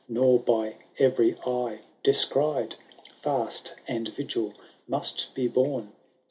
Nor 0.09 0.39
by 0.39 0.77
every 0.97 1.37
eye, 1.45 1.81
descried. 2.01 2.73
Fast 3.21 3.75
and 3.87 4.07
vigil 4.09 4.55
must 4.87 5.35
be 5.35 5.47
borne. 5.47 5.91